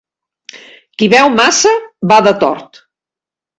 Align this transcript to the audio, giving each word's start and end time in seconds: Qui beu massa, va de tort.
Qui 1.01 1.09
beu 1.15 1.29
massa, 1.41 1.75
va 2.15 2.19
de 2.31 2.35
tort. 2.47 2.83